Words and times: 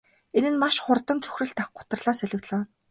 Энэ 0.37 0.49
нь 0.53 0.61
маш 0.61 0.75
хурдан 0.85 1.17
цөхрөл 1.23 1.51
гутралаар 1.77 2.17
солигдлоо. 2.19 2.61